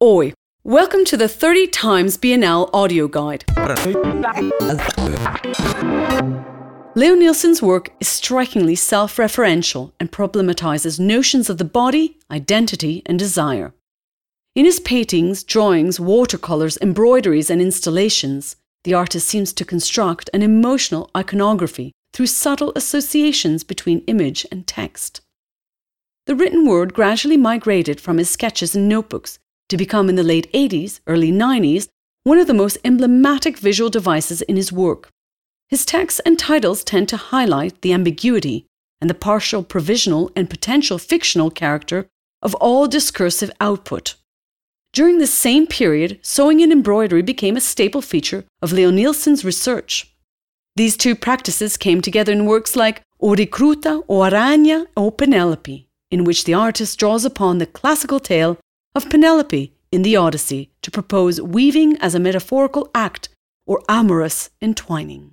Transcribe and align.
Oi, 0.00 0.32
welcome 0.62 1.04
to 1.06 1.16
the 1.16 1.26
30 1.26 1.66
times 1.66 2.16
Biennale 2.16 2.70
audio 2.72 3.08
guide. 3.08 3.44
Leonilson's 6.94 7.60
work 7.60 7.90
is 7.98 8.06
strikingly 8.06 8.76
self 8.76 9.16
referential 9.16 9.90
and 9.98 10.12
problematizes 10.12 11.00
notions 11.00 11.50
of 11.50 11.58
the 11.58 11.64
body, 11.64 12.16
identity, 12.30 13.02
and 13.06 13.18
desire. 13.18 13.74
In 14.54 14.64
his 14.64 14.78
paintings, 14.78 15.42
drawings, 15.42 15.98
watercolours, 15.98 16.78
embroideries, 16.80 17.50
and 17.50 17.60
installations, 17.60 18.54
the 18.84 18.94
artist 18.94 19.26
seems 19.26 19.52
to 19.54 19.64
construct 19.64 20.30
an 20.32 20.44
emotional 20.44 21.10
iconography 21.16 21.90
through 22.12 22.28
subtle 22.28 22.72
associations 22.76 23.64
between 23.64 24.04
image 24.06 24.46
and 24.52 24.64
text. 24.64 25.22
The 26.26 26.36
written 26.36 26.68
word 26.68 26.94
gradually 26.94 27.36
migrated 27.36 28.00
from 28.00 28.18
his 28.18 28.30
sketches 28.30 28.76
and 28.76 28.88
notebooks 28.88 29.40
to 29.68 29.76
become 29.76 30.08
in 30.08 30.16
the 30.16 30.22
late 30.22 30.52
80s, 30.52 31.00
early 31.06 31.30
90s, 31.30 31.88
one 32.24 32.38
of 32.38 32.46
the 32.46 32.54
most 32.54 32.78
emblematic 32.84 33.58
visual 33.58 33.90
devices 33.90 34.42
in 34.42 34.56
his 34.56 34.72
work. 34.72 35.10
His 35.68 35.84
texts 35.84 36.20
and 36.20 36.38
titles 36.38 36.82
tend 36.82 37.08
to 37.10 37.16
highlight 37.16 37.82
the 37.82 37.92
ambiguity 37.92 38.66
and 39.00 39.08
the 39.08 39.14
partial 39.14 39.62
provisional 39.62 40.30
and 40.34 40.50
potential 40.50 40.98
fictional 40.98 41.50
character 41.50 42.06
of 42.42 42.54
all 42.56 42.86
discursive 42.86 43.50
output. 43.60 44.14
During 44.92 45.18
this 45.18 45.34
same 45.34 45.66
period, 45.66 46.18
sewing 46.22 46.62
and 46.62 46.72
embroidery 46.72 47.22
became 47.22 47.56
a 47.56 47.60
staple 47.60 48.00
feature 48.00 48.44
of 48.62 48.72
Leonilson's 48.72 49.44
research. 49.44 50.14
These 50.76 50.96
two 50.96 51.14
practices 51.14 51.76
came 51.76 52.00
together 52.00 52.32
in 52.32 52.46
works 52.46 52.74
like 52.74 53.02
O 53.20 53.34
Recruta, 53.34 54.02
O 54.08 54.20
Aranha, 54.20 54.86
O 54.96 55.10
Penelope, 55.10 55.88
in 56.10 56.24
which 56.24 56.44
the 56.44 56.54
artist 56.54 56.98
draws 56.98 57.24
upon 57.24 57.58
the 57.58 57.66
classical 57.66 58.20
tale 58.20 58.58
of 58.94 59.08
Penelope 59.10 59.72
in 59.90 60.02
the 60.02 60.16
Odyssey 60.16 60.70
to 60.82 60.90
propose 60.90 61.40
weaving 61.40 61.96
as 61.98 62.14
a 62.14 62.20
metaphorical 62.20 62.90
act 62.94 63.28
or 63.66 63.82
amorous 63.88 64.50
entwining. 64.60 65.32